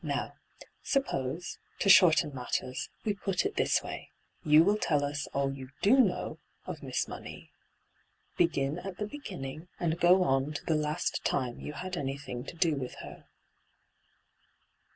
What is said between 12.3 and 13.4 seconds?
to do with her.'